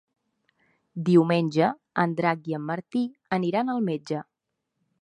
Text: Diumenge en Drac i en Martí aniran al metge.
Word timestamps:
Diumenge 1.09 1.67
en 2.05 2.17
Drac 2.21 2.51
i 2.53 2.59
en 2.61 2.67
Martí 2.71 3.05
aniran 3.39 3.75
al 3.77 3.89
metge. 3.93 4.25